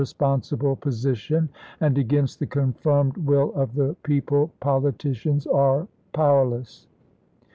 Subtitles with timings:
[0.03, 1.47] sponsible position;
[1.79, 6.87] and against the confirmed will of the people politicians are powerless."